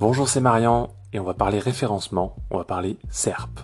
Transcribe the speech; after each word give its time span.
Bonjour, 0.00 0.28
c'est 0.28 0.40
Marian 0.40 0.90
et 1.12 1.18
on 1.18 1.24
va 1.24 1.34
parler 1.34 1.58
référencement, 1.58 2.36
on 2.52 2.58
va 2.58 2.62
parler 2.62 2.98
SERP. 3.10 3.58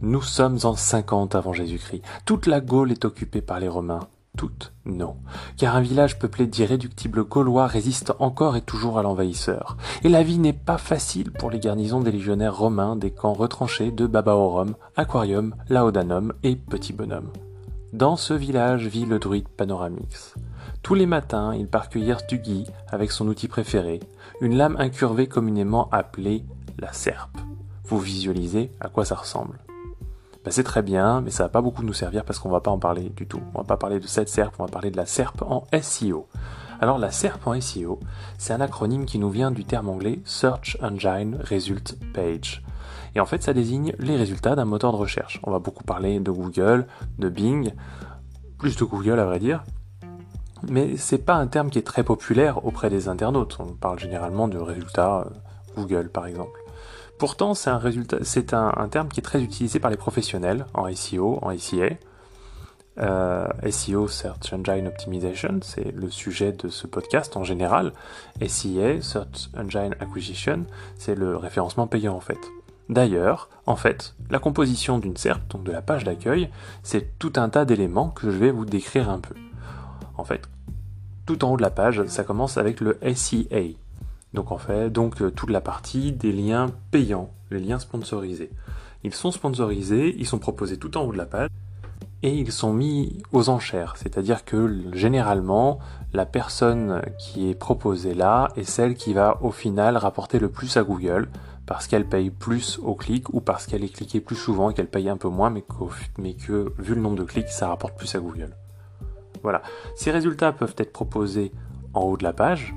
Nous 0.00 0.20
sommes 0.20 0.58
en 0.64 0.74
50 0.74 1.36
avant 1.36 1.52
Jésus-Christ. 1.52 2.02
Toute 2.24 2.48
la 2.48 2.60
Gaule 2.60 2.90
est 2.90 3.04
occupée 3.04 3.42
par 3.42 3.60
les 3.60 3.68
Romains. 3.68 4.08
Toute 4.36 4.72
non. 4.86 5.14
Car 5.56 5.76
un 5.76 5.80
village 5.80 6.18
peuplé 6.18 6.48
d'irréductibles 6.48 7.22
Gaulois 7.22 7.68
résiste 7.68 8.12
encore 8.18 8.56
et 8.56 8.60
toujours 8.60 8.98
à 8.98 9.04
l'envahisseur. 9.04 9.76
Et 10.02 10.08
la 10.08 10.24
vie 10.24 10.38
n'est 10.38 10.52
pas 10.52 10.78
facile 10.78 11.30
pour 11.30 11.48
les 11.48 11.60
garnisons 11.60 12.00
des 12.00 12.10
légionnaires 12.10 12.56
romains 12.56 12.96
des 12.96 13.12
camps 13.12 13.32
retranchés 13.32 13.92
de 13.92 14.08
Babaorum, 14.08 14.74
Aquarium, 14.96 15.54
Laudanum 15.68 16.32
et 16.42 16.56
Petit 16.56 16.92
Bonhomme. 16.92 17.30
Dans 17.92 18.16
ce 18.16 18.34
village 18.34 18.88
vit 18.88 19.06
le 19.06 19.20
druide 19.20 19.48
Panoramix. 19.48 20.34
Tous 20.82 20.94
les 20.94 21.06
matins, 21.06 21.54
il 21.54 21.68
part 21.68 21.88
cueillir 21.88 22.18
du 22.28 22.38
gui 22.38 22.66
avec 22.88 23.12
son 23.12 23.28
outil 23.28 23.46
préféré, 23.46 24.00
une 24.40 24.56
lame 24.56 24.76
incurvée 24.80 25.28
communément 25.28 25.88
appelée 25.90 26.44
la 26.78 26.92
serpe. 26.92 27.38
Vous 27.84 28.00
visualisez 28.00 28.72
à 28.80 28.88
quoi 28.88 29.04
ça 29.04 29.14
ressemble. 29.14 29.58
Ben, 30.44 30.50
c'est 30.50 30.64
très 30.64 30.82
bien, 30.82 31.20
mais 31.20 31.30
ça 31.30 31.44
va 31.44 31.48
pas 31.50 31.60
beaucoup 31.60 31.84
nous 31.84 31.92
servir 31.92 32.24
parce 32.24 32.40
qu'on 32.40 32.50
va 32.50 32.60
pas 32.60 32.72
en 32.72 32.80
parler 32.80 33.10
du 33.10 33.28
tout. 33.28 33.40
On 33.54 33.58
va 33.58 33.64
pas 33.64 33.76
parler 33.76 34.00
de 34.00 34.08
cette 34.08 34.28
serpe, 34.28 34.56
on 34.58 34.64
va 34.64 34.70
parler 34.72 34.90
de 34.90 34.96
la 34.96 35.06
serpe 35.06 35.42
en 35.42 35.64
SEO. 35.80 36.26
Alors 36.80 36.98
la 36.98 37.12
SERP 37.12 37.46
en 37.46 37.60
SEO, 37.60 38.00
c'est 38.38 38.52
un 38.52 38.60
acronyme 38.60 39.04
qui 39.04 39.20
nous 39.20 39.30
vient 39.30 39.52
du 39.52 39.64
terme 39.64 39.88
anglais 39.88 40.18
Search 40.24 40.76
Engine 40.82 41.38
Result 41.48 41.96
Page. 42.12 42.64
Et 43.14 43.20
en 43.20 43.26
fait, 43.26 43.40
ça 43.40 43.52
désigne 43.52 43.94
les 44.00 44.16
résultats 44.16 44.56
d'un 44.56 44.64
moteur 44.64 44.90
de 44.90 44.96
recherche. 44.96 45.38
On 45.44 45.52
va 45.52 45.60
beaucoup 45.60 45.84
parler 45.84 46.18
de 46.18 46.30
Google, 46.32 46.88
de 47.20 47.28
Bing, 47.28 47.72
plus 48.58 48.74
de 48.74 48.82
Google 48.82 49.20
à 49.20 49.26
vrai 49.26 49.38
dire, 49.38 49.62
mais 50.68 50.96
c'est 50.96 51.18
pas 51.18 51.34
un 51.34 51.46
terme 51.46 51.70
qui 51.70 51.78
est 51.78 51.86
très 51.86 52.04
populaire 52.04 52.64
auprès 52.64 52.90
des 52.90 53.08
internautes. 53.08 53.56
On 53.60 53.74
parle 53.74 53.98
généralement 53.98 54.48
de 54.48 54.58
résultats 54.58 55.20
euh, 55.20 55.24
Google 55.76 56.08
par 56.08 56.26
exemple. 56.26 56.58
Pourtant, 57.18 57.54
c'est 57.54 57.70
un, 57.70 57.78
résultat, 57.78 58.18
c'est 58.22 58.52
un, 58.52 58.88
terme 58.90 59.08
qui 59.08 59.20
est 59.20 59.22
très 59.22 59.42
utilisé 59.42 59.78
par 59.78 59.90
les 59.90 59.96
professionnels 59.96 60.66
en 60.74 60.92
SEO, 60.92 61.38
en 61.42 61.56
SEA. 61.56 61.98
Euh, 62.98 63.46
SEO, 63.70 64.08
Search 64.08 64.52
Engine 64.52 64.88
Optimization, 64.88 65.60
c'est 65.62 65.92
le 65.92 66.10
sujet 66.10 66.52
de 66.52 66.68
ce 66.68 66.86
podcast 66.86 67.36
en 67.36 67.44
général. 67.44 67.92
SEA, 68.44 69.00
Search 69.00 69.50
Engine 69.56 69.94
Acquisition, 70.00 70.64
c'est 70.98 71.14
le 71.14 71.36
référencement 71.36 71.86
payant 71.86 72.16
en 72.16 72.20
fait. 72.20 72.40
D'ailleurs, 72.88 73.48
en 73.66 73.76
fait, 73.76 74.14
la 74.28 74.38
composition 74.38 74.98
d'une 74.98 75.16
SERP, 75.16 75.48
donc 75.52 75.64
de 75.64 75.72
la 75.72 75.80
page 75.80 76.04
d'accueil, 76.04 76.50
c'est 76.82 77.18
tout 77.18 77.32
un 77.36 77.48
tas 77.48 77.64
d'éléments 77.64 78.08
que 78.08 78.30
je 78.30 78.36
vais 78.36 78.50
vous 78.50 78.66
décrire 78.66 79.08
un 79.08 79.20
peu. 79.20 79.34
En 80.16 80.24
fait, 80.24 80.48
tout 81.26 81.44
en 81.44 81.52
haut 81.52 81.56
de 81.56 81.62
la 81.62 81.70
page, 81.70 82.04
ça 82.06 82.24
commence 82.24 82.58
avec 82.58 82.80
le 82.80 82.98
SEA. 83.14 83.76
Donc 84.34 84.50
en 84.50 84.58
fait, 84.58 84.90
donc 84.90 85.20
euh, 85.20 85.30
toute 85.30 85.50
la 85.50 85.60
partie 85.60 86.12
des 86.12 86.32
liens 86.32 86.70
payants, 86.90 87.30
les 87.50 87.60
liens 87.60 87.78
sponsorisés. 87.78 88.50
Ils 89.04 89.14
sont 89.14 89.30
sponsorisés, 89.30 90.14
ils 90.18 90.26
sont 90.26 90.38
proposés 90.38 90.78
tout 90.78 90.96
en 90.96 91.02
haut 91.02 91.12
de 91.12 91.18
la 91.18 91.26
page 91.26 91.48
et 92.22 92.34
ils 92.34 92.52
sont 92.52 92.72
mis 92.72 93.20
aux 93.32 93.48
enchères, 93.48 93.94
c'est-à-dire 93.96 94.44
que 94.44 94.80
généralement 94.92 95.80
la 96.12 96.24
personne 96.24 97.02
qui 97.18 97.50
est 97.50 97.54
proposée 97.54 98.14
là 98.14 98.48
est 98.56 98.64
celle 98.64 98.94
qui 98.94 99.12
va 99.12 99.38
au 99.42 99.50
final 99.50 99.96
rapporter 99.96 100.38
le 100.38 100.48
plus 100.48 100.76
à 100.76 100.82
Google 100.82 101.28
parce 101.66 101.86
qu'elle 101.86 102.06
paye 102.06 102.30
plus 102.30 102.78
au 102.82 102.94
clic 102.94 103.32
ou 103.34 103.40
parce 103.40 103.66
qu'elle 103.66 103.84
est 103.84 103.88
cliquée 103.88 104.20
plus 104.20 104.36
souvent 104.36 104.70
et 104.70 104.74
qu'elle 104.74 104.88
paye 104.88 105.08
un 105.08 105.16
peu 105.16 105.28
moins 105.28 105.50
mais, 105.50 105.64
mais 106.18 106.34
que 106.34 106.72
vu 106.78 106.94
le 106.94 107.00
nombre 107.00 107.16
de 107.16 107.24
clics 107.24 107.48
ça 107.48 107.68
rapporte 107.68 107.96
plus 107.96 108.14
à 108.14 108.20
Google. 108.20 108.54
Voilà. 109.42 109.62
Ces 109.96 110.10
résultats 110.10 110.52
peuvent 110.52 110.74
être 110.78 110.92
proposés 110.92 111.52
en 111.94 112.02
haut 112.02 112.16
de 112.16 112.24
la 112.24 112.32
page, 112.32 112.74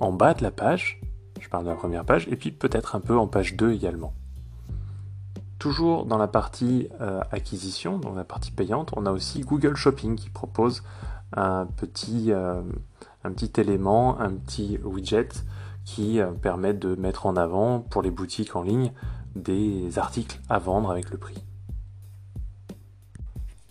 en 0.00 0.12
bas 0.12 0.34
de 0.34 0.42
la 0.42 0.50
page, 0.50 1.00
je 1.40 1.48
parle 1.48 1.64
de 1.64 1.70
la 1.70 1.76
première 1.76 2.04
page, 2.04 2.26
et 2.28 2.36
puis 2.36 2.50
peut-être 2.50 2.94
un 2.94 3.00
peu 3.00 3.16
en 3.16 3.26
page 3.26 3.56
2 3.56 3.72
également. 3.72 4.12
Toujours 5.58 6.06
dans 6.06 6.16
la 6.16 6.28
partie 6.28 6.88
euh, 7.00 7.20
acquisition, 7.32 7.98
dans 7.98 8.14
la 8.14 8.24
partie 8.24 8.50
payante, 8.50 8.92
on 8.96 9.04
a 9.06 9.12
aussi 9.12 9.40
Google 9.40 9.76
Shopping 9.76 10.16
qui 10.16 10.30
propose 10.30 10.82
un 11.34 11.66
petit, 11.66 12.32
euh, 12.32 12.62
élément, 13.58 14.18
un 14.18 14.30
petit 14.30 14.78
widget 14.82 15.28
qui 15.84 16.20
euh, 16.20 16.30
permet 16.32 16.72
de 16.72 16.94
mettre 16.94 17.26
en 17.26 17.36
avant 17.36 17.80
pour 17.80 18.02
les 18.02 18.10
boutiques 18.10 18.56
en 18.56 18.62
ligne 18.62 18.92
des 19.36 19.98
articles 19.98 20.40
à 20.48 20.58
vendre 20.58 20.90
avec 20.90 21.10
le 21.10 21.18
prix. 21.18 21.44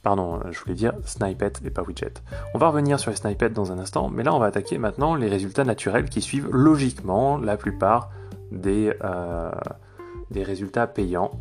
Pardon, 0.03 0.35
euh, 0.35 0.51
je 0.51 0.59
voulais 0.59 0.75
dire 0.75 0.93
Snipet 1.05 1.53
et 1.65 1.69
pas 1.69 1.83
widget. 1.83 2.13
On 2.53 2.57
va 2.57 2.69
revenir 2.69 2.99
sur 2.99 3.11
les 3.11 3.17
snippets 3.17 3.49
dans 3.49 3.71
un 3.71 3.79
instant, 3.79 4.09
mais 4.09 4.23
là 4.23 4.33
on 4.33 4.39
va 4.39 4.47
attaquer 4.47 4.77
maintenant 4.77 5.15
les 5.15 5.27
résultats 5.27 5.65
naturels 5.65 6.09
qui 6.09 6.21
suivent 6.21 6.49
logiquement 6.51 7.37
la 7.37 7.57
plupart 7.57 8.09
des, 8.51 8.93
euh, 9.03 9.51
résultats 10.33 10.87
payants 10.87 11.31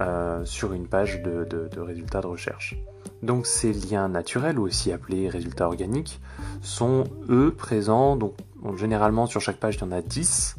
euh, 0.00 0.44
sur 0.44 0.72
une 0.72 0.86
page 0.86 1.22
de, 1.22 1.80
résultats 1.80 2.20
de 2.20 2.26
recherche. 2.26 2.76
Donc 3.22 3.46
ces 3.46 3.72
liens 3.72 4.08
naturels, 4.08 4.58
ou 4.58 4.66
aussi 4.66 4.92
appelés 4.92 5.28
résultats 5.28 5.66
organiques, 5.66 6.20
sont 6.62 7.04
eux 7.28 7.52
présents, 7.56 8.16
donc 8.16 8.34
généralement 8.76 9.26
sur 9.26 9.40
chaque 9.40 9.56
page 9.56 9.76
il 9.76 9.80
y 9.80 9.84
en 9.84 9.92
a 9.92 10.02
10, 10.02 10.56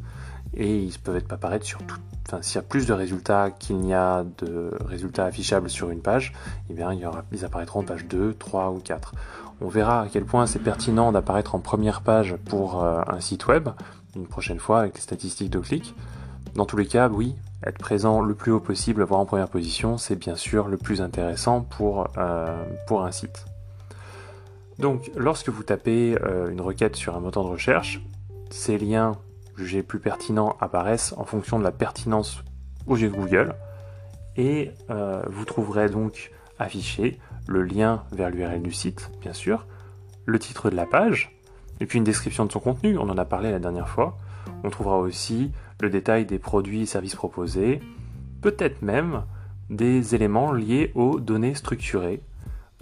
et 0.58 0.80
ils 0.80 0.98
peuvent 0.98 1.16
être 1.16 1.32
apparaître 1.32 1.66
sur 1.66 1.82
tout, 1.84 2.00
enfin, 2.28 2.42
s'il 2.42 2.56
y 2.56 2.60
a 2.60 2.64
plus 2.64 2.88
de 2.88 2.94
résultats 2.94 3.52
qu'il 3.52 3.78
n'y 3.78 3.94
a 3.94 4.26
de 4.40 4.72
résultats 4.86 5.26
affichables 5.26 5.70
sur 5.70 5.92
une 5.92 6.02
page, 6.02 6.34
eh 6.70 6.74
bien, 6.74 6.92
ils 7.32 7.46
apparaîtront 7.46 7.82
en 7.82 7.84
page 7.84 8.06
2, 8.08 8.34
3 8.34 8.72
ou 8.72 8.80
4. 8.80 9.14
On 9.62 9.68
verra 9.70 10.02
à 10.02 10.08
quel 10.08 10.26
point 10.26 10.46
c'est 10.48 10.60
pertinent 10.60 11.12
d'apparaître 11.12 11.56
en 11.56 11.60
première 11.60 12.02
page 12.02 12.36
pour 12.46 12.84
euh, 12.84 13.02
un 13.08 13.20
site 13.22 13.48
web, 13.48 13.70
une 14.16 14.28
prochaine 14.28 14.60
fois 14.60 14.82
avec 14.82 14.96
les 14.96 15.02
statistiques 15.02 15.52
de 15.52 15.60
clics. 15.60 15.96
Dans 16.56 16.66
tous 16.66 16.78
les 16.78 16.88
cas, 16.88 17.08
oui, 17.08 17.36
être 17.64 17.78
présent 17.78 18.22
le 18.22 18.34
plus 18.34 18.52
haut 18.52 18.60
possible, 18.60 19.04
voire 19.04 19.20
en 19.20 19.26
première 19.26 19.50
position, 19.50 19.98
c'est 19.98 20.16
bien 20.16 20.36
sûr 20.36 20.68
le 20.68 20.78
plus 20.78 21.02
intéressant 21.02 21.62
pour, 21.62 22.08
euh, 22.18 22.64
pour 22.88 23.04
un 23.04 23.12
site. 23.12 23.46
Donc, 24.80 25.12
lorsque 25.16 25.50
vous 25.50 25.64
tapez 25.64 26.18
euh, 26.22 26.50
une 26.50 26.62
requête 26.62 26.96
sur 26.96 27.16
un 27.16 27.20
moteur 27.20 27.44
de 27.44 27.50
recherche, 27.50 28.02
ces 28.50 28.78
liens 28.78 29.14
jugés 29.58 29.84
plus 29.84 30.00
pertinents 30.00 30.56
apparaissent 30.62 31.14
en 31.18 31.26
fonction 31.26 31.60
de 31.60 31.64
la 31.64 31.72
pertinence 31.72 32.44
aux 32.86 32.96
yeux 32.96 33.10
de 33.10 33.16
Google. 33.16 33.56
Et 34.38 34.72
euh, 34.90 35.24
vous 35.28 35.46
trouverez 35.46 35.90
donc 35.90 36.32
affiché 36.60 37.20
le 37.48 37.64
lien 37.64 38.04
vers 38.12 38.30
l'URL 38.30 38.62
du 38.62 38.72
site, 38.72 39.12
bien 39.22 39.34
sûr, 39.34 39.66
le 40.26 40.40
titre 40.40 40.70
de 40.70 40.76
la 40.76 40.86
page, 40.86 41.38
et 41.80 41.86
puis 41.86 41.98
une 41.98 42.04
description 42.04 42.46
de 42.46 42.52
son 42.52 42.60
contenu, 42.60 42.98
on 42.98 43.10
en 43.10 43.18
a 43.18 43.26
parlé 43.26 43.52
la 43.52 43.60
dernière 43.60 43.90
fois. 43.90 44.18
On 44.64 44.70
trouvera 44.70 44.98
aussi 44.98 45.52
le 45.82 45.90
détail 45.90 46.26
des 46.26 46.40
produits 46.40 46.82
et 46.82 46.86
services 46.86 47.16
proposés, 47.16 47.80
peut-être 48.42 48.82
même 48.82 49.24
des 49.70 50.16
éléments 50.16 50.52
liés 50.52 50.92
aux 50.96 51.20
données 51.20 51.56
structurées, 51.56 52.22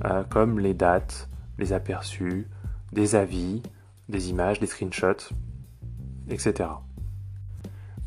euh, 0.06 0.24
comme 0.30 0.59
les 0.59 0.74
dates, 0.74 1.30
les 1.58 1.74
aperçus, 1.74 2.47
des 2.91 3.16
avis, 3.16 3.62
des 4.09 4.30
images, 4.30 4.59
des 4.59 4.68
screenshots, 4.68 5.34
etc. 6.30 6.69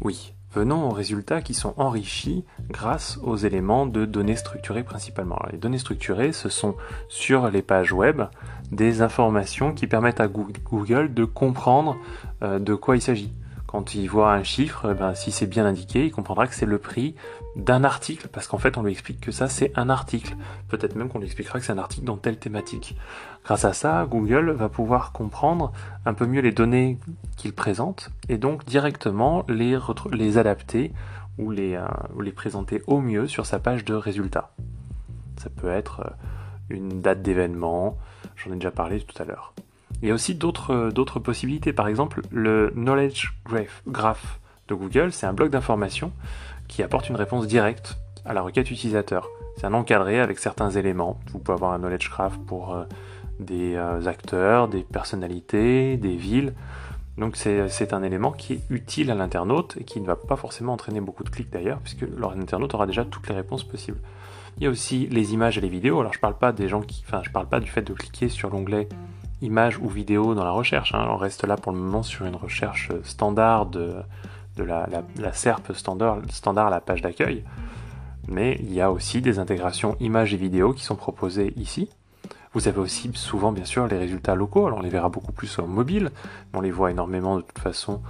Oui, 0.00 0.34
venons 0.52 0.88
aux 0.88 0.92
résultats 0.92 1.42
qui 1.42 1.54
sont 1.54 1.74
enrichis 1.76 2.44
grâce 2.70 3.18
aux 3.22 3.36
éléments 3.36 3.86
de 3.86 4.04
données 4.04 4.36
structurées 4.36 4.84
principalement. 4.84 5.38
les 5.50 5.58
données 5.58 5.78
structurées, 5.78 6.32
ce 6.32 6.48
sont 6.48 6.76
sur 7.08 7.50
les 7.50 7.62
pages 7.62 7.92
web 7.92 8.22
des 8.70 9.02
informations 9.02 9.72
qui 9.72 9.86
permettent 9.86 10.20
à 10.20 10.28
Google 10.28 11.12
de 11.12 11.24
comprendre 11.24 11.96
euh, 12.42 12.58
de 12.58 12.74
quoi 12.74 12.96
il 12.96 13.02
s'agit. 13.02 13.32
Quand 13.68 13.94
il 13.94 14.08
voit 14.08 14.32
un 14.32 14.44
chiffre, 14.44 14.92
eh 14.92 14.94
ben, 14.94 15.14
si 15.14 15.30
c'est 15.30 15.46
bien 15.46 15.66
indiqué, 15.66 16.06
il 16.06 16.10
comprendra 16.10 16.46
que 16.46 16.54
c'est 16.54 16.64
le 16.64 16.78
prix 16.78 17.14
d'un 17.54 17.84
article, 17.84 18.28
parce 18.28 18.46
qu'en 18.46 18.56
fait 18.56 18.78
on 18.78 18.82
lui 18.82 18.92
explique 18.92 19.20
que 19.20 19.30
ça 19.30 19.46
c'est 19.46 19.72
un 19.76 19.90
article. 19.90 20.36
Peut-être 20.68 20.96
même 20.96 21.10
qu'on 21.10 21.18
lui 21.18 21.26
expliquera 21.26 21.58
que 21.58 21.66
c'est 21.66 21.72
un 21.72 21.78
article 21.78 22.06
dans 22.06 22.16
telle 22.16 22.38
thématique. 22.38 22.96
Grâce 23.44 23.66
à 23.66 23.74
ça, 23.74 24.06
Google 24.08 24.52
va 24.52 24.70
pouvoir 24.70 25.12
comprendre 25.12 25.72
un 26.06 26.14
peu 26.14 26.25
mieux 26.25 26.40
les 26.40 26.50
données 26.50 26.98
qu'il 27.37 27.52
présente 27.52 28.08
et 28.31 28.38
donc 28.38 28.64
directement 28.64 29.44
les, 29.50 29.76
adapter 30.38 30.94
ou 31.37 31.50
les, 31.50 31.75
euh, 31.75 31.87
ou 32.14 32.22
les 32.22 32.32
présenter 32.32 32.82
au 32.87 33.02
mieux 33.02 33.26
sur 33.26 33.44
sa 33.44 33.58
page 33.58 33.84
de 33.84 33.93
résultats. 33.93 34.54
Ça 35.37 35.50
peut 35.50 35.70
être 35.70 36.00
euh, 36.00 36.10
une 36.70 37.02
date 37.02 37.20
d'événement, 37.20 37.98
j'en 38.34 38.52
ai 38.52 38.54
déjà 38.54 38.70
parlé 38.70 38.98
tout 39.02 39.22
à 39.22 39.26
l'heure. 39.26 39.52
Il 40.02 40.08
y 40.08 40.10
a 40.10 40.14
aussi 40.14 40.34
d'autres 40.34 41.18
possibilités. 41.18 41.72
Par 41.72 41.88
exemple, 41.88 42.22
le 42.30 42.72
Knowledge 42.74 43.32
Graph 43.86 44.38
de 44.68 44.74
Google, 44.74 45.12
c'est 45.12 45.26
un 45.26 45.32
bloc 45.32 45.50
d'informations 45.50 46.12
qui 46.68 46.82
apporte 46.82 47.08
une 47.08 47.16
réponse 47.16 47.46
directe 47.46 47.98
à 48.24 48.34
la 48.34 48.42
requête 48.42 48.70
utilisateur. 48.70 49.28
C'est 49.56 49.66
un 49.66 49.74
encadré 49.74 50.20
avec 50.20 50.38
certains 50.38 50.70
éléments. 50.70 51.18
Vous 51.32 51.38
pouvez 51.38 51.54
avoir 51.54 51.72
un 51.72 51.78
Knowledge 51.78 52.10
Graph 52.10 52.38
pour 52.46 52.74
euh, 52.74 52.84
des 53.40 53.74
euh, 53.74 54.06
acteurs, 54.06 54.68
des 54.68 54.82
personnalités, 54.82 55.96
des 55.96 56.16
villes. 56.16 56.54
Donc 57.16 57.34
c'est 57.36 57.92
un 57.92 58.04
élément 58.04 58.30
qui 58.30 58.52
est 58.52 58.60
utile 58.70 59.10
à 59.10 59.16
l'internaute 59.16 59.76
et 59.80 59.82
qui 59.82 60.00
ne 60.00 60.06
va 60.06 60.14
pas 60.14 60.36
forcément 60.36 60.74
entraîner 60.74 61.00
beaucoup 61.00 61.24
de 61.24 61.30
clics 61.30 61.50
d'ailleurs, 61.50 61.80
puisque 61.80 62.04
l'internaute 62.16 62.74
aura 62.74 62.86
déjà 62.86 63.04
toutes 63.04 63.28
les 63.28 63.34
réponses 63.34 63.64
possibles. 63.64 63.98
Il 64.56 64.62
y 64.62 64.66
a 64.68 64.70
aussi 64.70 65.08
les 65.08 65.34
images 65.34 65.58
et 65.58 65.60
les 65.60 65.68
vidéos. 65.68 65.98
Alors 65.98 66.12
je 66.12 66.20
parle 66.20 66.38
pas 66.38 66.52
des 66.52 66.68
gens 66.68 66.80
qui, 66.80 67.02
enfin 67.04 67.22
je 67.24 67.30
parle 67.30 67.48
pas 67.48 67.58
du 67.58 67.68
fait 67.68 67.82
de 67.82 67.92
cliquer 67.92 68.28
sur 68.28 68.50
l'onglet 68.50 68.88
image 69.40 69.79
ou 69.79 69.88
vidéo 69.88 70.35
dans 70.35 70.44
la 70.44 70.50
recherche. 70.50 70.94
Hein. 70.94 71.06
On 71.11 71.17
reste 71.17 71.44
là 71.44 71.56
pour 71.56 71.73
le 71.73 71.79
moment 71.79 72.02
sur 72.02 72.26
une 72.26 72.37
recherche 72.37 72.90
standard 73.02 73.67
de, 73.67 73.96
de 74.58 74.64
la, 74.64 75.32
SERP 75.32 75.73
standard, 75.75 76.19
standard 76.31 76.70
la 76.70 76.81
page 76.81 77.02
d'accueil, 77.02 77.44
mais 78.26 78.58
il 78.61 78.73
y 78.73 78.81
a 78.81 78.90
aussi 78.90 79.20
des 79.23 79.38
intégrations 79.38 79.96
images 80.00 80.35
et 80.35 80.37
vidéos 80.37 80.73
qui 80.73 80.85
sont 80.85 80.96
proposées 80.96 81.52
ici. 81.56 81.88
Vous 82.55 82.67
avez 82.67 82.79
aussi 82.79 83.11
souvent 83.14 83.52
bien 83.52 83.64
sûr 83.64 83.87
les 83.87 83.99
résultats 83.99 84.35
locaux, 84.35 84.67
alors 84.67 84.79
on 84.79 84.82
les 84.82 84.88
verra 84.88 85.11
beaucoup 85.11 85.32
plus 85.32 85.58
en 85.58 85.67
mobile, 85.67 86.11
on 86.55 86.61
les 86.61 86.70
voit 86.70 86.91
énormément 86.91 87.37
de 87.37 87.43
toute 87.43 87.58
façon 87.58 88.00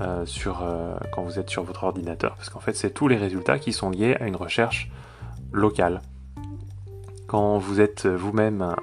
euh, 0.00 0.26
sur, 0.26 0.62
euh, 0.62 0.96
quand 1.12 1.22
vous 1.22 1.38
êtes 1.38 1.48
sur 1.48 1.62
votre 1.62 1.84
ordinateur, 1.84 2.34
parce 2.34 2.50
qu'en 2.50 2.60
fait 2.60 2.74
c'est 2.74 2.90
tous 2.90 3.08
les 3.08 3.16
résultats 3.16 3.58
qui 3.58 3.72
sont 3.72 3.90
liés 3.90 4.16
à 4.20 4.26
une 4.26 4.36
recherche 4.36 4.90
locale. 5.52 6.02
Quand 7.28 7.56
vous 7.58 7.80
êtes 7.80 8.06
vous-même 8.06 8.74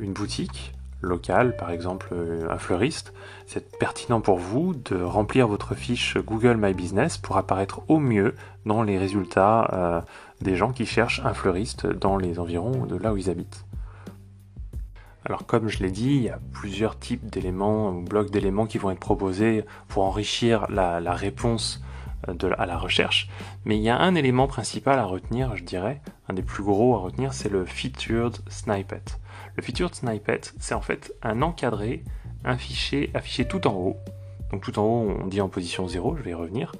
une 0.00 0.12
boutique, 0.12 0.74
local, 1.04 1.56
par 1.56 1.70
exemple 1.70 2.08
euh, 2.12 2.50
un 2.50 2.58
fleuriste, 2.58 3.12
c'est 3.46 3.78
pertinent 3.78 4.20
pour 4.20 4.38
vous 4.38 4.74
de 4.74 5.00
remplir 5.00 5.46
votre 5.46 5.74
fiche 5.74 6.16
Google 6.18 6.56
My 6.56 6.72
Business 6.72 7.18
pour 7.18 7.36
apparaître 7.36 7.82
au 7.88 7.98
mieux 7.98 8.34
dans 8.66 8.82
les 8.82 8.98
résultats 8.98 9.70
euh, 9.72 10.00
des 10.40 10.56
gens 10.56 10.72
qui 10.72 10.86
cherchent 10.86 11.20
un 11.24 11.34
fleuriste 11.34 11.86
dans 11.86 12.16
les 12.16 12.38
environs 12.38 12.86
de 12.86 12.96
là 12.96 13.12
où 13.12 13.16
ils 13.16 13.30
habitent. 13.30 13.64
Alors 15.26 15.46
comme 15.46 15.68
je 15.68 15.78
l'ai 15.78 15.90
dit, 15.90 16.16
il 16.16 16.22
y 16.22 16.28
a 16.28 16.38
plusieurs 16.52 16.98
types 16.98 17.30
d'éléments 17.30 17.90
ou 17.90 18.02
blocs 18.02 18.30
d'éléments 18.30 18.66
qui 18.66 18.78
vont 18.78 18.90
être 18.90 19.00
proposés 19.00 19.64
pour 19.88 20.04
enrichir 20.04 20.66
la, 20.68 21.00
réponse 21.14 21.80
euh, 21.80 21.93
de, 22.28 22.52
à 22.58 22.66
la 22.66 22.78
recherche, 22.78 23.28
mais 23.64 23.76
il 23.76 23.82
y 23.82 23.90
a 23.90 23.98
un 23.98 24.14
élément 24.14 24.46
principal 24.46 24.98
à 24.98 25.04
retenir, 25.04 25.56
je 25.56 25.64
dirais, 25.64 26.00
un 26.28 26.34
des 26.34 26.42
plus 26.42 26.64
gros 26.64 26.94
à 26.94 26.98
retenir, 26.98 27.32
c'est 27.32 27.50
le 27.50 27.64
Featured 27.64 28.36
Snippet. 28.48 29.18
Le 29.56 29.62
featured 29.62 29.94
snippet, 29.94 30.52
c'est 30.58 30.74
en 30.74 30.80
fait 30.80 31.14
un 31.22 31.42
encadré, 31.42 32.02
un 32.44 32.56
fichier 32.56 33.10
affiché 33.14 33.44
tout 33.44 33.66
en 33.66 33.74
haut. 33.74 33.96
Donc 34.50 34.62
tout 34.62 34.78
en 34.78 34.82
haut, 34.82 35.16
on 35.22 35.26
dit 35.26 35.40
en 35.40 35.48
position 35.48 35.86
0, 35.86 36.16
je 36.16 36.22
vais 36.22 36.30
y 36.30 36.34
revenir. 36.34 36.72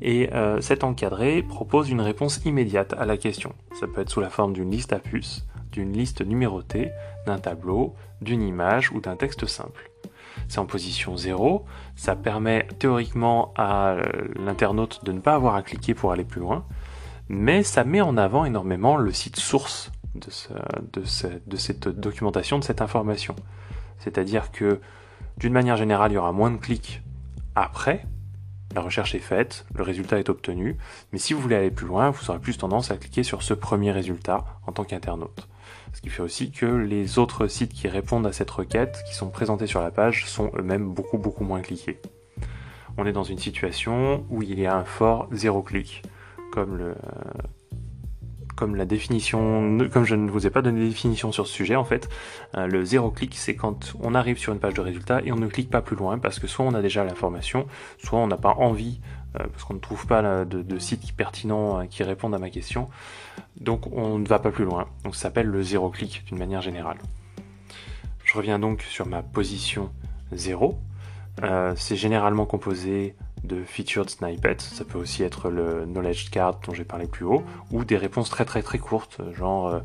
Et 0.00 0.32
euh, 0.32 0.60
cet 0.60 0.84
encadré 0.84 1.42
propose 1.42 1.90
une 1.90 2.00
réponse 2.00 2.40
immédiate 2.44 2.94
à 2.98 3.06
la 3.06 3.16
question. 3.16 3.52
Ça 3.78 3.86
peut 3.86 4.00
être 4.00 4.10
sous 4.10 4.20
la 4.20 4.30
forme 4.30 4.52
d'une 4.52 4.70
liste 4.70 4.92
à 4.92 4.98
puces, 4.98 5.46
d'une 5.72 5.92
liste 5.92 6.24
numérotée, 6.24 6.90
d'un 7.26 7.38
tableau, 7.38 7.94
d'une 8.20 8.42
image 8.42 8.90
ou 8.92 9.00
d'un 9.00 9.16
texte 9.16 9.46
simple. 9.46 9.87
C'est 10.46 10.58
en 10.58 10.66
position 10.66 11.16
0, 11.16 11.64
ça 11.96 12.14
permet 12.16 12.66
théoriquement 12.78 13.52
à 13.56 13.90
euh, 13.90 14.02
l'internaute 14.36 15.04
de 15.04 15.12
ne 15.12 15.20
pas 15.20 15.34
avoir 15.34 15.54
à 15.54 15.62
cliquer 15.62 15.94
pour 15.94 16.12
aller 16.12 16.24
plus 16.24 16.40
loin, 16.40 16.64
mais 17.28 17.62
ça 17.62 17.84
met 17.84 18.00
en 18.00 18.16
avant 18.16 18.44
énormément 18.44 18.96
le 18.96 19.12
site 19.12 19.36
source 19.36 19.90
de, 20.14 21.04
cette 21.56 21.88
documentation, 21.88 22.58
de 22.58 22.64
cette 22.64 22.80
information. 22.80 23.36
C'est-à-dire 23.98 24.50
que 24.50 24.80
d'une 25.36 25.52
manière 25.52 25.76
générale, 25.76 26.12
il 26.12 26.14
y 26.14 26.18
aura 26.18 26.32
moins 26.32 26.50
de 26.50 26.56
clics 26.56 27.02
après, 27.54 28.04
la 28.74 28.80
recherche 28.82 29.14
est 29.14 29.20
faite, 29.20 29.66
le 29.74 29.82
résultat 29.82 30.18
est 30.18 30.28
obtenu, 30.28 30.76
mais 31.12 31.18
si 31.18 31.32
vous 31.32 31.40
voulez 31.40 31.56
aller 31.56 31.70
plus 31.70 31.86
loin, 31.86 32.10
vous 32.10 32.30
aurez 32.30 32.38
plus 32.38 32.58
tendance 32.58 32.90
à 32.90 32.96
cliquer 32.96 33.22
sur 33.22 33.42
ce 33.42 33.54
premier 33.54 33.92
résultat 33.92 34.44
en 34.66 34.72
tant 34.72 34.84
qu'internaute. 34.84 35.48
Ce 35.94 36.02
qui 36.02 36.10
fait 36.10 36.22
aussi 36.22 36.50
que 36.50 36.66
les 36.66 37.18
autres 37.18 37.46
sites 37.46 37.72
qui 37.72 37.88
répondent 37.88 38.26
à 38.26 38.32
cette 38.32 38.50
requête, 38.50 39.02
qui 39.08 39.14
sont 39.14 39.30
présentés 39.30 39.66
sur 39.66 39.80
la 39.80 39.90
page, 39.90 40.26
sont 40.26 40.50
eux-mêmes 40.56 40.88
beaucoup 40.92 41.18
beaucoup 41.18 41.44
moins 41.44 41.62
cliqués. 41.62 42.00
On 42.98 43.06
est 43.06 43.12
dans 43.12 43.24
une 43.24 43.38
situation 43.38 44.26
où 44.28 44.42
il 44.42 44.58
y 44.60 44.66
a 44.66 44.76
un 44.76 44.84
fort 44.84 45.28
zéro 45.32 45.62
clic, 45.62 46.02
comme 46.52 46.76
le, 46.76 46.94
comme 48.58 48.74
la 48.74 48.86
définition, 48.86 49.78
comme 49.92 50.04
je 50.04 50.16
ne 50.16 50.28
vous 50.28 50.48
ai 50.48 50.50
pas 50.50 50.62
donné 50.62 50.80
de 50.80 50.86
définition 50.86 51.30
sur 51.30 51.46
ce 51.46 51.52
sujet, 51.52 51.76
en 51.76 51.84
fait, 51.84 52.08
euh, 52.56 52.66
le 52.66 52.84
zéro 52.84 53.12
clic, 53.12 53.36
c'est 53.36 53.54
quand 53.54 53.94
on 54.00 54.16
arrive 54.16 54.36
sur 54.36 54.52
une 54.52 54.58
page 54.58 54.74
de 54.74 54.80
résultats 54.80 55.20
et 55.24 55.30
on 55.30 55.36
ne 55.36 55.46
clique 55.46 55.70
pas 55.70 55.80
plus 55.80 55.94
loin 55.94 56.18
parce 56.18 56.40
que 56.40 56.48
soit 56.48 56.64
on 56.64 56.74
a 56.74 56.82
déjà 56.82 57.04
l'information, 57.04 57.68
soit 57.98 58.18
on 58.18 58.26
n'a 58.26 58.36
pas 58.36 58.54
envie, 58.54 59.00
euh, 59.38 59.44
parce 59.52 59.62
qu'on 59.62 59.74
ne 59.74 59.78
trouve 59.78 60.08
pas 60.08 60.44
de, 60.44 60.62
de 60.62 60.78
site 60.80 61.14
pertinent 61.16 61.78
euh, 61.78 61.84
qui 61.84 62.02
répondent 62.02 62.34
à 62.34 62.40
ma 62.40 62.50
question, 62.50 62.88
donc 63.60 63.86
on 63.92 64.18
ne 64.18 64.26
va 64.26 64.40
pas 64.40 64.50
plus 64.50 64.64
loin. 64.64 64.88
Donc 65.04 65.14
ça 65.14 65.22
s'appelle 65.22 65.46
le 65.46 65.62
zéro 65.62 65.88
clic 65.88 66.24
d'une 66.26 66.38
manière 66.38 66.60
générale. 66.60 66.98
Je 68.24 68.36
reviens 68.36 68.58
donc 68.58 68.82
sur 68.82 69.06
ma 69.06 69.22
position 69.22 69.92
0. 70.32 70.76
c'est 71.76 71.94
généralement 71.96 72.44
composé 72.44 73.14
de 73.44 73.62
featured 73.64 74.10
snippets, 74.10 74.60
ça 74.60 74.84
peut 74.84 74.98
aussi 74.98 75.22
être 75.22 75.50
le 75.50 75.84
knowledge 75.84 76.30
card 76.30 76.60
dont 76.66 76.74
j'ai 76.74 76.84
parlé 76.84 77.06
plus 77.06 77.24
haut, 77.24 77.44
ou 77.70 77.84
des 77.84 77.96
réponses 77.96 78.30
très 78.30 78.44
très 78.44 78.62
très 78.62 78.78
courtes, 78.78 79.20
genre 79.34 79.68
euh, 79.68 79.80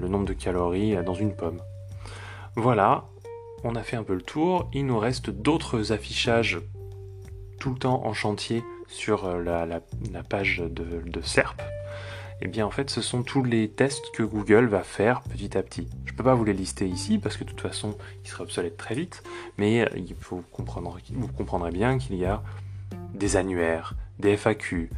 le 0.00 0.08
nombre 0.08 0.26
de 0.26 0.32
calories 0.32 0.96
dans 1.04 1.14
une 1.14 1.34
pomme. 1.34 1.60
Voilà, 2.56 3.04
on 3.64 3.74
a 3.74 3.82
fait 3.82 3.96
un 3.96 4.02
peu 4.02 4.14
le 4.14 4.22
tour, 4.22 4.68
il 4.72 4.86
nous 4.86 4.98
reste 4.98 5.30
d'autres 5.30 5.92
affichages 5.92 6.60
tout 7.58 7.70
le 7.70 7.78
temps 7.78 8.04
en 8.04 8.12
chantier 8.12 8.64
sur 8.88 9.24
euh, 9.24 9.42
la, 9.42 10.22
page 10.22 10.58
de, 10.58 11.02
de 11.06 11.20
SERP. 11.20 11.62
Et 12.42 12.46
eh 12.46 12.48
bien 12.48 12.66
en 12.66 12.72
fait 12.72 12.90
ce 12.90 13.00
sont 13.00 13.22
tous 13.22 13.44
les 13.44 13.68
tests 13.68 14.10
que 14.12 14.24
Google 14.24 14.66
va 14.66 14.82
faire 14.82 15.22
petit 15.22 15.56
à 15.56 15.62
petit. 15.62 15.86
Je 16.06 16.12
ne 16.12 16.16
peux 16.16 16.24
pas 16.24 16.34
vous 16.34 16.44
les 16.44 16.52
lister 16.52 16.88
ici 16.88 17.18
parce 17.18 17.36
que 17.36 17.44
de 17.44 17.50
toute 17.50 17.60
façon 17.60 17.96
ils 18.24 18.28
seraient 18.28 18.42
obsolètes 18.42 18.76
très 18.76 18.96
vite, 18.96 19.22
mais 19.58 19.82
euh, 19.82 19.88
il 19.94 20.16
faut 20.18 20.42
comprendre, 20.50 20.98
vous 21.12 21.28
comprendrez 21.28 21.70
bien 21.70 21.98
qu'il 21.98 22.16
y 22.16 22.24
a 22.24 22.42
des 23.14 23.36
annuaires, 23.36 23.94
des 24.18 24.36
FAQ, 24.36 24.90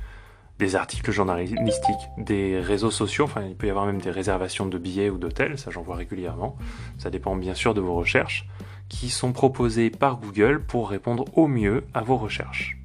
des 0.58 0.76
articles 0.76 1.10
journalistiques, 1.10 2.08
des 2.16 2.60
réseaux 2.60 2.90
sociaux, 2.90 3.24
enfin 3.24 3.42
il 3.42 3.56
peut 3.56 3.66
y 3.66 3.70
avoir 3.70 3.86
même 3.86 4.00
des 4.00 4.10
réservations 4.10 4.66
de 4.66 4.78
billets 4.78 5.10
ou 5.10 5.18
d'hôtels, 5.18 5.58
ça 5.58 5.70
j'en 5.70 5.82
vois 5.82 5.96
régulièrement, 5.96 6.56
ça 6.98 7.10
dépend 7.10 7.34
bien 7.36 7.54
sûr 7.54 7.74
de 7.74 7.80
vos 7.80 7.94
recherches, 7.94 8.48
qui 8.88 9.10
sont 9.10 9.32
proposés 9.32 9.90
par 9.90 10.16
Google 10.16 10.62
pour 10.62 10.90
répondre 10.90 11.24
au 11.34 11.48
mieux 11.48 11.84
à 11.92 12.02
vos 12.02 12.16
recherches. 12.16 12.78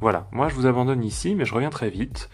Voilà, 0.00 0.26
moi 0.32 0.48
je 0.48 0.54
vous 0.54 0.66
abandonne 0.66 1.04
ici, 1.04 1.34
mais 1.34 1.44
je 1.44 1.54
reviens 1.54 1.70
très 1.70 1.90
vite. 1.90 2.28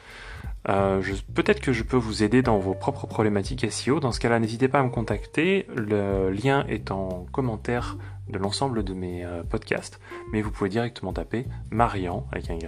Euh, 0.68 1.02
peut-être 1.34 1.60
que 1.60 1.72
je 1.72 1.82
peux 1.82 1.96
vous 1.96 2.22
aider 2.22 2.42
dans 2.42 2.58
vos 2.58 2.74
propres 2.74 3.06
problématiques 3.06 3.70
SEO. 3.70 4.00
Dans 4.00 4.12
ce 4.12 4.20
cas-là, 4.20 4.38
n'hésitez 4.38 4.68
pas 4.68 4.80
à 4.80 4.82
me 4.82 4.90
contacter. 4.90 5.66
Le 5.74 6.30
lien 6.30 6.66
est 6.68 6.90
en 6.90 7.26
commentaire 7.32 7.96
de 8.28 8.38
l'ensemble 8.38 8.84
de 8.84 8.92
mes 8.92 9.24
euh, 9.24 9.42
podcasts. 9.42 10.00
Mais 10.32 10.42
vous 10.42 10.50
pouvez 10.50 10.68
directement 10.70 11.12
taper 11.12 11.46
marian 11.70 12.26
avec 12.32 12.50
un 12.50 12.58